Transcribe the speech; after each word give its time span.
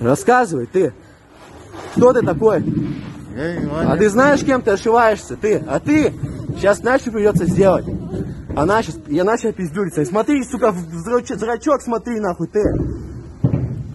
Рассказывай, 0.00 0.66
ты. 0.66 0.94
Кто 1.94 2.12
ты 2.12 2.22
такой? 2.22 2.64
Я 3.36 3.56
не 3.56 3.70
А 3.70 3.96
ты 3.96 4.08
знаешь, 4.08 4.40
кем 4.40 4.62
ты 4.62 4.72
ошиваешься? 4.72 5.36
Ты. 5.36 5.62
А 5.68 5.78
ты? 5.78 6.14
Сейчас 6.56 6.78
что 6.78 7.10
придется 7.10 7.44
сделать? 7.44 7.86
Она 8.56 8.82
сейчас, 8.82 8.96
я 9.06 9.24
начал 9.24 9.52
пиздюриться. 9.52 10.04
Смотри, 10.04 10.42
сука, 10.44 10.72
в 10.72 10.78
зрачок, 10.78 11.38
зрачок 11.38 11.82
смотри, 11.82 12.18
нахуй, 12.18 12.48
ты. 12.48 12.60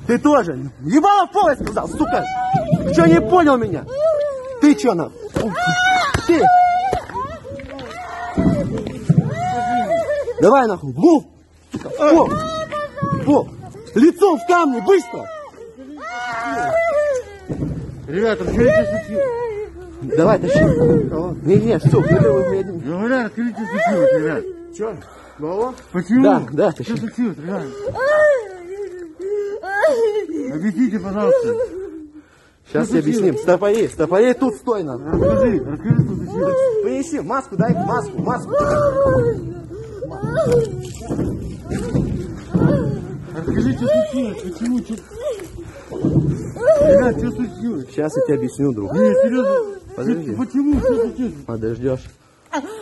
Ты 0.08 0.18
тоже. 0.20 0.72
Ебало 0.82 1.28
в 1.28 1.32
пол, 1.32 1.50
я 1.50 1.56
сказал, 1.56 1.88
сука. 1.90 2.24
Ты 2.86 2.94
что, 2.94 3.06
не 3.08 3.20
понял 3.20 3.58
меня? 3.58 3.84
Ты 4.62 4.78
что, 4.78 4.94
нахуй? 4.94 5.52
Ты. 6.28 6.42
Давай, 10.40 10.68
нахуй, 10.68 10.94
пол. 10.94 11.26
Сука, 11.72 11.90
в 11.90 11.98
пол. 11.98 12.30
В 12.30 13.26
пол. 13.26 13.50
Лицом 13.96 14.40
в 14.40 14.48
камни, 14.48 14.80
быстро. 14.82 15.35
Ребята, 18.08 18.44
расскажите 18.44 18.86
случилось. 19.06 20.18
Давай, 20.18 20.40
тащи. 20.40 20.60
Не, 21.46 21.56
не, 21.56 21.80
все, 21.80 22.00
Я 22.02 22.18
говорю, 22.20 23.08
расскажите 23.08 23.58
случилось, 23.58 24.14
ребят. 24.14 24.44
Че? 24.78 24.98
Голову? 25.40 25.74
Почему? 25.92 26.24
Да, 26.24 26.44
да, 26.52 26.72
Что 26.72 26.84
тащи. 26.84 26.98
случилось, 26.98 27.38
ребят? 27.38 27.64
Объясните, 30.54 31.00
пожалуйста. 31.00 31.56
Сейчас 32.68 32.88
тебе 32.88 33.00
объясним. 33.00 33.38
Стопори, 33.38 33.88
стопори, 33.88 34.34
тут 34.34 34.56
стой 34.56 34.84
нам. 34.84 35.06
Расскажи, 35.06 35.64
расскажи, 35.64 35.96
что 35.96 36.16
случилось. 36.16 36.56
Принеси 36.84 37.20
маску, 37.22 37.56
дай 37.58 37.74
маску, 37.74 38.22
маску. 38.22 38.52
Расскажи, 43.36 43.74
что 43.74 43.88
случилось, 43.88 44.42
почему, 44.42 44.80
что... 44.80 44.94
Ребят, 46.88 47.18
что 47.18 47.32
случилось? 47.32 47.88
Сейчас 47.90 48.12
я 48.16 48.26
тебе 48.26 48.36
объясню, 48.38 48.72
друг. 48.74 48.94
Не, 48.94 49.14
серьезно. 49.24 49.80
Подожди. 49.96 50.34
Что- 50.34 50.44
Почему, 50.46 50.80
что 50.80 50.96
случилось? 50.96 51.34
Подождешь. 51.46 52.04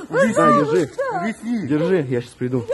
На, 0.10 0.60
держи. 0.60 0.90
Объясни. 1.14 1.68
Держи, 1.68 2.06
я 2.10 2.22
сейчас 2.22 2.34
приду. 2.34 2.66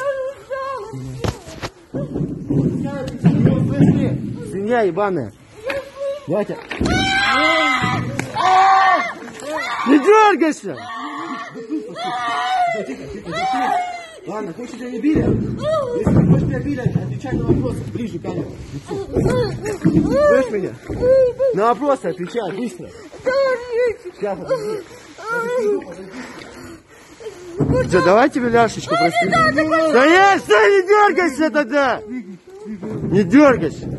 Свинья 4.52 4.82
ебаная. 4.82 5.32
Я 6.28 6.44
тебя... 6.44 6.58
Не 9.88 9.98
дергайся! 10.00 10.76
Ладно, 14.28 14.54
хочешь 14.54 14.76
тебя 14.78 14.92
не 14.92 15.00
били? 15.00 15.20
Если 15.22 16.32
хочешь 16.32 16.48
тебя 16.48 16.60
били, 16.60 16.82
отвечай 16.82 17.34
на 17.36 17.46
вопросы. 17.46 17.80
Ближе 17.94 18.20
камеру. 18.20 18.52
Слышь 19.82 20.52
меня? 20.52 20.74
На 21.54 21.68
вопросы 21.68 22.08
отвечай, 22.08 22.52
быстро. 22.56 22.90
Сейчас, 27.84 28.04
давай 28.04 28.30
тебе 28.30 28.50
ляшечку 28.50 28.96
прости. 28.96 29.30
Стоять, 29.90 30.42
стой, 30.42 30.82
не 30.82 30.88
дергайся 30.88 31.50
тогда! 31.50 32.02
Не 33.12 33.24
дергайся! 33.24 33.90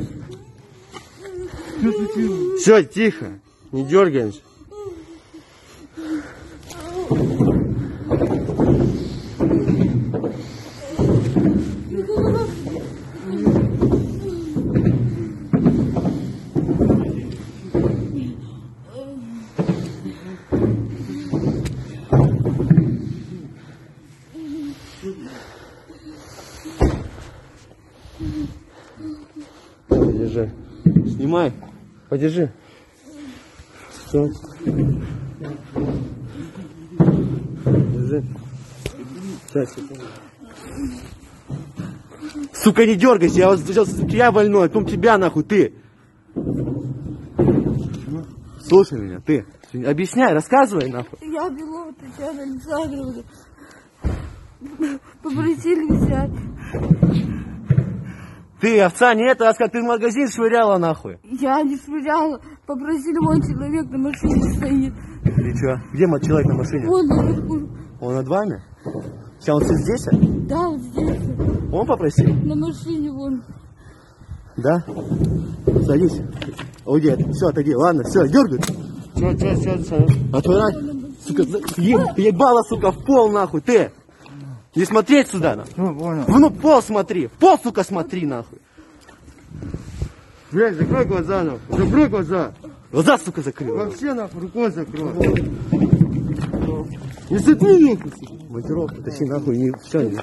Все, 2.60 2.82
тихо. 2.82 3.40
Не 3.72 3.84
дергаемся. 3.84 4.40
Подержи. 29.88 30.52
Снимай. 30.84 31.52
Подержи. 32.08 32.52
Все. 33.90 34.28
Держи. 37.66 38.24
Сейчас. 39.48 39.76
Сука, 42.54 42.84
не 42.84 42.94
дергайся, 42.94 43.38
я 43.38 43.48
вот 43.48 43.60
сейчас 43.60 43.88
я 44.10 44.30
больной, 44.30 44.68
потом 44.68 44.84
тебя 44.86 45.16
нахуй, 45.16 45.44
ты. 45.44 45.74
Слушай 48.62 49.00
меня, 49.00 49.20
ты. 49.20 49.46
Объясняй, 49.86 50.34
рассказывай 50.34 50.90
нахуй. 50.90 51.18
Я 51.22 51.48
Белова 51.48 51.92
Татьяна 51.94 52.42
Александровна. 52.42 53.24
Попросили 55.22 55.86
взять. 55.92 56.30
Ты, 58.60 58.78
овца, 58.80 59.14
не 59.14 59.24
это, 59.24 59.48
а 59.48 59.54
как 59.54 59.72
ты 59.72 59.80
в 59.80 59.84
магазин 59.86 60.28
швыряла 60.28 60.76
нахуй. 60.76 61.18
Я 61.24 61.62
не 61.62 61.76
швыряла. 61.78 62.40
Попросили, 62.66 63.16
вон 63.24 63.40
человек 63.40 63.90
на 63.90 63.98
машине 63.98 64.54
стоит. 64.54 64.92
И 65.24 65.58
чё? 65.58 65.76
Где 65.94 66.06
мой 66.06 66.20
человек 66.20 66.46
на 66.48 66.54
машине? 66.56 66.86
Вон 66.86 67.06
наверху. 67.06 67.68
Он 68.00 68.14
над 68.14 68.28
вами? 68.28 68.62
Сейчас 69.40 69.56
он 69.56 69.62
здесь? 69.78 70.06
а? 70.08 70.16
Да, 70.46 70.68
вот 70.68 70.80
здесь. 70.80 71.20
Он 71.72 71.86
попросил? 71.86 72.34
На 72.44 72.54
машине 72.54 73.10
вон. 73.10 73.42
Да? 74.58 74.84
Садись. 75.86 76.20
Уйди, 76.84 77.16
все, 77.32 77.46
отойди. 77.48 77.74
Ладно, 77.74 78.02
все, 78.04 78.26
дергай. 78.28 78.60
Что, 79.16 79.38
что, 79.38 79.56
что, 79.56 79.84
что? 79.84 80.36
Отворай. 80.36 80.72
Сука, 81.26 81.42
за- 81.44 81.58
е- 81.78 82.12
ебала, 82.16 82.62
сука, 82.68 82.90
в 82.92 83.04
пол, 83.04 83.30
нахуй, 83.30 83.60
ты. 83.62 83.90
Не 84.74 84.84
смотреть 84.84 85.28
сюда, 85.28 85.56
нахуй. 85.56 85.72
Что, 85.72 85.92
понял? 85.92 86.24
Ну 86.28 86.50
пол 86.50 86.80
смотри. 86.82 87.28
Пол, 87.40 87.58
сука, 87.58 87.82
смотри, 87.82 88.24
нахуй. 88.24 88.58
Блядь, 90.52 90.76
закрой 90.76 91.04
глаза, 91.06 91.42
нахуй. 91.42 91.84
Закрой 91.84 92.08
глаза. 92.08 92.52
Глаза, 92.92 93.18
сука, 93.18 93.42
закрыл. 93.42 93.76
Вообще, 93.76 94.14
нахуй, 94.14 94.42
рукой 94.42 94.70
закрой. 94.70 95.12
Не 97.30 97.38
сотни, 97.38 97.94
нахуй. 97.94 98.12
Монтировку, 98.48 99.02
тащи, 99.02 99.24
нахуй, 99.24 99.56
не, 99.56 99.72
все, 99.84 100.02
не. 100.02 100.16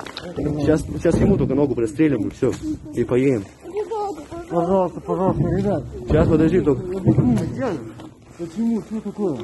Сейчас, 0.62 0.81
сейчас 0.81 1.18
ему 1.18 1.38
только 1.38 1.53
ногу 1.53 1.75
прострелим, 1.75 2.28
и 2.28 2.30
все. 2.30 2.52
И 2.94 3.03
поедем. 3.03 3.44
Пожалуйста, 4.50 5.02
пожалуйста, 5.02 5.44
ребят. 5.44 5.84
Сейчас, 6.07 6.28
подожди, 6.28 6.62
только. 6.62 6.84
Почему, 8.38 8.81
что 8.81 9.02
такое? 9.02 9.38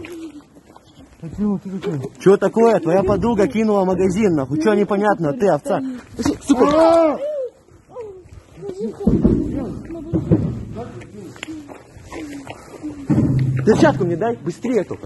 Что 1.31 1.57
такое? 1.57 2.01
Что 2.19 2.37
такое? 2.37 2.79
Твоя 2.79 3.03
подруга 3.03 3.47
кинула 3.47 3.85
магазин, 3.85 4.33
нахуй. 4.35 4.59
Что 4.59 4.73
непонятно, 4.73 5.33
ты, 5.33 5.47
овца. 5.47 5.81
Сука, 6.45 7.17
перчатку 13.65 14.05
мне 14.05 14.15
дай, 14.15 14.35
быстрее. 14.37 14.83
Ты 14.83 14.97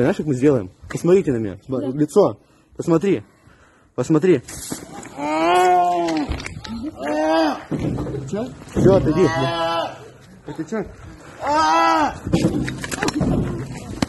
знаешь, 0.00 0.16
как 0.16 0.26
мы 0.26 0.34
сделаем? 0.34 0.70
Посмотрите 0.90 1.32
на 1.32 1.36
меня. 1.38 1.58
Сма- 1.68 1.92
Лицо. 1.92 2.38
Посмотри. 2.76 3.22
Посмотри. 3.94 4.42
Все, 8.74 8.94
отойди. 8.94 9.26
Это 10.48 10.66
что? 10.66 10.86
А, 11.42 12.14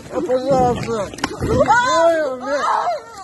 Пожалуйста. 0.10 1.12
Ой, 1.42 2.40
блядь. 2.40 2.66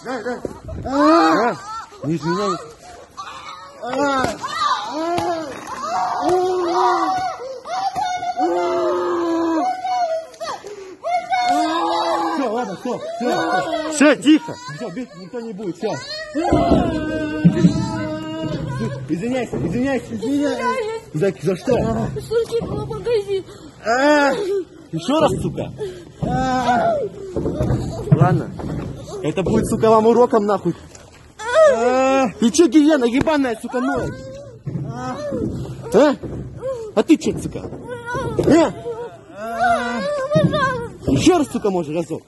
Дай, 0.04 0.24
дай. 0.24 0.40
А, 0.86 1.56
не 2.04 2.16
изменяй. 2.18 2.58
Все, 12.36 12.50
ладно, 12.50 12.78
все, 12.82 13.00
все, 13.18 13.92
все, 13.94 14.16
тихо. 14.18 14.56
Все, 14.76 14.90
бить 14.90 15.16
никто 15.16 15.40
не 15.40 15.54
будет, 15.54 15.78
все. 15.78 15.88
Извиняйся, 19.08 19.58
извиняйся, 19.58 20.16
извиняйся. 20.16 20.95
За, 21.16 21.32
за 21.42 21.56
что? 21.56 21.74
Слушай, 22.28 22.62
магазин. 22.62 23.44
Еще 24.92 25.20
раз, 25.22 25.32
сука. 25.42 25.72
Ладно. 28.12 28.52
Это 29.24 29.42
будет, 29.44 29.66
сука, 29.68 29.90
вам 29.90 30.08
уроком, 30.08 30.46
нахуй. 30.46 30.76
Ты 32.40 32.52
че, 32.52 32.68
гиена, 32.68 33.06
ебаная, 33.06 33.58
сука, 33.62 33.80
ночь? 33.80 34.12
А? 35.94 36.16
А 36.96 37.04
ты 37.04 37.16
че, 37.16 37.38
сука? 37.42 37.62
А? 38.40 38.74
Еще 41.08 41.38
раз, 41.38 41.48
сука, 41.48 41.70
можешь 41.70 41.96
разок. 41.96 42.24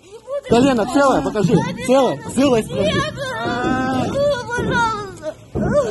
Колено 0.47 0.85
целое, 0.93 1.21
покажи. 1.21 1.59
Целое, 1.85 2.19
целое. 2.33 2.63
Пожалуйста. 4.55 5.33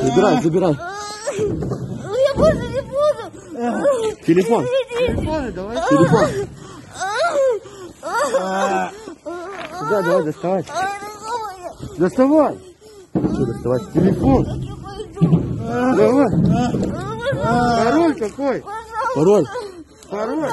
Забирай, 0.01 0.41
забирай. 0.41 0.75
Я 1.37 2.35
больше. 2.35 2.76
Телефон. 3.57 4.63
Телефоны 4.65 5.51
давай. 5.51 5.77
Телефон. 5.89 6.29
Да, 9.89 10.01
давай, 10.03 10.23
доставай. 10.23 10.65
Доставай. 11.97 12.59
Что 13.13 13.45
доставать? 13.45 13.93
Телефон. 13.93 14.45
Давай. 15.95 16.27
Пароль 17.83 18.15
какой? 18.15 18.63
Пароль. 19.15 19.45
Пароль. 20.11 20.51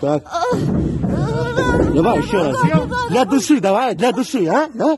Так. 0.00 0.24
Давай 1.94 2.18
еще 2.18 2.42
раз. 2.42 2.56
Для 3.10 3.24
души, 3.24 3.60
давай, 3.60 3.94
для 3.94 4.10
души, 4.10 4.44
а? 4.46 4.68
Да? 4.74 4.96